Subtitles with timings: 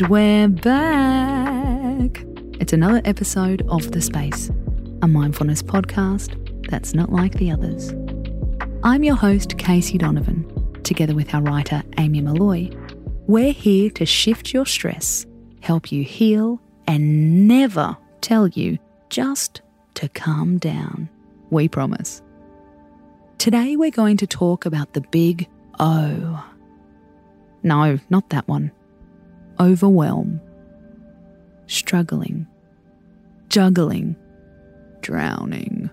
[0.00, 2.24] And we're back.
[2.58, 4.50] It's another episode of The Space,
[5.02, 6.38] a mindfulness podcast
[6.70, 7.92] that's not like the others.
[8.82, 10.46] I'm your host, Casey Donovan,
[10.84, 12.70] together with our writer, Amy Molloy.
[13.26, 15.26] We're here to shift your stress,
[15.60, 18.78] help you heal, and never tell you
[19.10, 19.60] just
[19.96, 21.10] to calm down.
[21.50, 22.22] We promise.
[23.36, 25.46] Today, we're going to talk about the big
[25.78, 26.42] O.
[27.62, 28.72] No, not that one.
[29.60, 30.40] Overwhelm.
[31.66, 32.46] Struggling.
[33.50, 34.16] Juggling.
[35.02, 35.90] Drowning.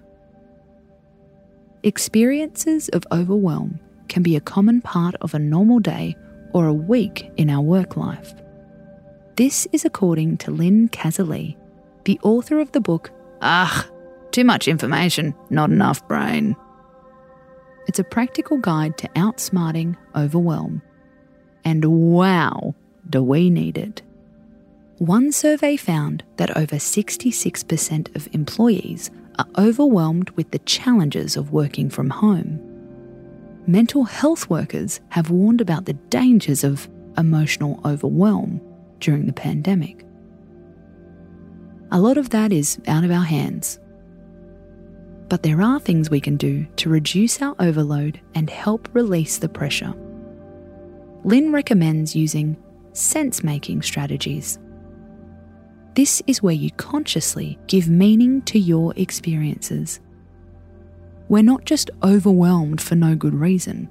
[1.83, 3.77] Experiences of overwhelm
[4.07, 6.15] can be a common part of a normal day
[6.53, 8.33] or a week in our work life.
[9.35, 11.57] This is according to Lynne Cazaly,
[12.05, 13.11] the author of the book
[13.41, 13.85] Ah,
[14.31, 16.55] too much information, not enough brain.
[17.87, 20.81] It's a practical guide to outsmarting overwhelm.
[21.65, 22.73] And wow,
[23.09, 24.01] do we need it.
[24.97, 31.89] One survey found that over 66% of employees are overwhelmed with the challenges of working
[31.89, 32.59] from home.
[33.67, 38.61] Mental health workers have warned about the dangers of emotional overwhelm
[38.99, 40.03] during the pandemic.
[41.91, 43.79] A lot of that is out of our hands.
[45.29, 49.49] But there are things we can do to reduce our overload and help release the
[49.49, 49.93] pressure.
[51.23, 52.55] Lynne recommends using
[52.97, 54.59] sense making strategies.
[55.95, 59.99] This is where you consciously give meaning to your experiences.
[61.29, 63.89] We're not just overwhelmed for no good reason,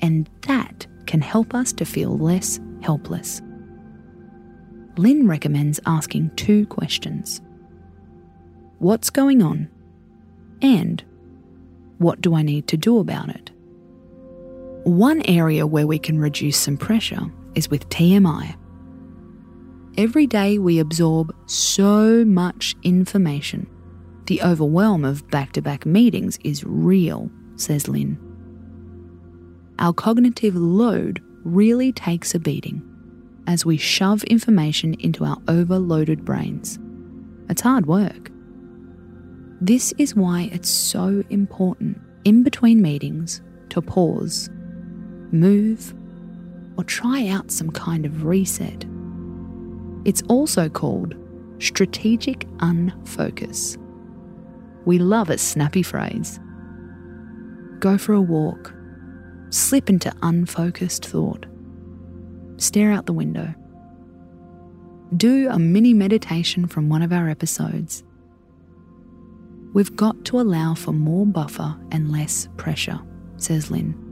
[0.00, 3.42] and that can help us to feel less helpless.
[4.96, 7.40] Lynne recommends asking two questions
[8.78, 9.68] What's going on?
[10.62, 11.02] And
[11.98, 13.50] what do I need to do about it?
[14.88, 18.56] One area where we can reduce some pressure is with TMI.
[19.98, 23.68] Every day we absorb so much information.
[24.28, 28.18] The overwhelm of back to back meetings is real, says Lynne.
[29.78, 32.82] Our cognitive load really takes a beating
[33.46, 36.78] as we shove information into our overloaded brains.
[37.50, 38.30] It's hard work.
[39.60, 44.48] This is why it's so important in between meetings to pause,
[45.32, 45.94] move,
[46.76, 48.84] or try out some kind of reset.
[50.04, 51.14] It's also called
[51.58, 53.76] strategic unfocus.
[54.84, 56.40] We love a snappy phrase.
[57.78, 58.74] Go for a walk,
[59.50, 61.46] slip into unfocused thought
[62.58, 63.54] stare out the window.
[65.16, 68.02] Do a mini meditation from one of our episodes.
[69.72, 73.00] We've got to allow for more buffer and less pressure,
[73.36, 74.07] says Lynne.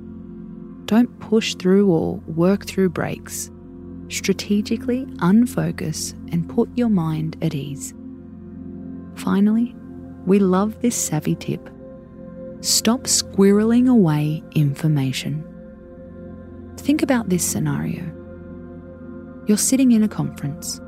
[0.87, 3.51] Don't push through or work through breaks.
[4.09, 7.93] Strategically unfocus and put your mind at ease.
[9.17, 9.75] Finally,
[10.27, 11.69] we love this savvy tip.
[12.61, 15.45] Stop squirreling away information.
[16.77, 18.05] Think about this scenario.
[19.47, 20.81] You're sitting in a conference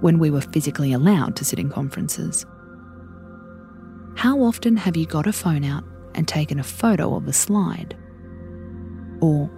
[0.00, 2.46] when we were physically allowed to sit in conferences.
[4.16, 5.84] How often have you got a phone out
[6.14, 7.96] and taken a photo of a slide?
[9.20, 9.50] Or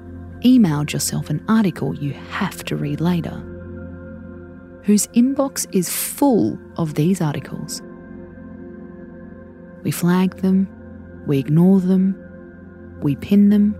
[0.44, 3.44] emailed yourself an article you have to read later?
[4.84, 7.82] Whose inbox is full of these articles?
[9.82, 10.68] We flag them,
[11.26, 12.16] we ignore them,
[13.02, 13.76] we pin them.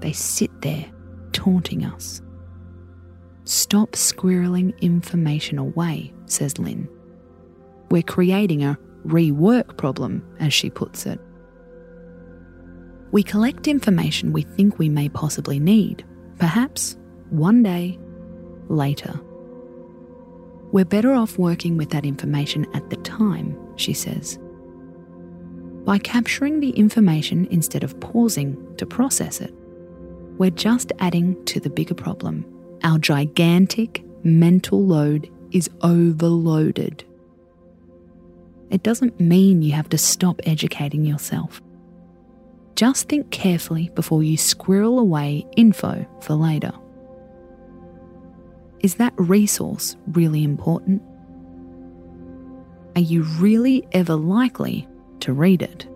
[0.00, 0.86] They sit there
[1.32, 2.20] taunting us.
[3.44, 6.88] Stop squirreling information away, says Lynne.
[7.90, 11.20] We're creating a rework problem, as she puts it.
[13.12, 16.04] We collect information we think we may possibly need,
[16.38, 16.96] perhaps
[17.28, 17.98] one day
[18.68, 19.20] later.
[20.72, 24.38] We're better off working with that information at the time, she says.
[25.84, 29.52] By capturing the information instead of pausing to process it,
[30.38, 32.46] we're just adding to the bigger problem
[32.82, 37.04] our gigantic mental load is overloaded.
[38.70, 41.60] It doesn't mean you have to stop educating yourself.
[42.74, 46.72] Just think carefully before you squirrel away info for later.
[48.80, 51.02] Is that resource really important?
[52.96, 54.88] Are you really ever likely
[55.20, 55.86] to read it?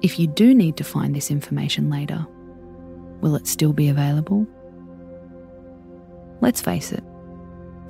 [0.00, 2.24] If you do need to find this information later,
[3.20, 4.46] will it still be available?
[6.40, 7.02] Let's face it,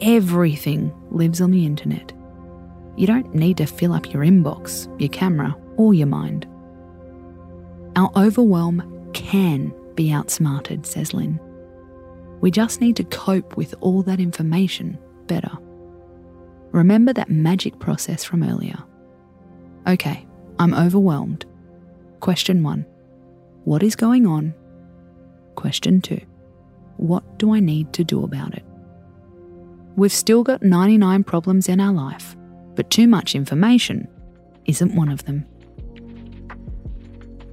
[0.01, 2.13] everything lives on the internet.
[2.97, 6.48] You don't need to fill up your inbox, your camera, or your mind.
[7.99, 11.41] Our overwhelm can be outsmarted, says Lynne.
[12.41, 14.97] We just need to cope with all that information
[15.27, 15.51] better.
[16.71, 18.79] Remember that magic process from earlier.
[19.89, 20.25] Okay,
[20.61, 21.45] I'm overwhelmed.
[22.21, 22.87] Question one
[23.65, 24.55] What is going on?
[25.57, 26.21] Question two
[26.99, 28.65] What do I need to do about it?
[29.97, 32.37] We've still got 99 problems in our life,
[32.77, 34.07] but too much information
[34.67, 35.45] isn't one of them.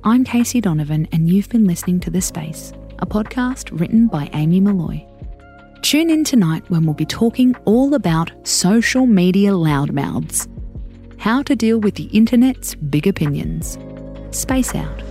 [0.07, 4.59] I'm Casey Donovan, and you've been listening to The Space, a podcast written by Amy
[4.59, 5.03] Molloy.
[5.81, 10.47] Tune in tonight when we'll be talking all about social media loudmouths,
[11.17, 13.79] how to deal with the internet's big opinions.
[14.29, 15.01] Space out.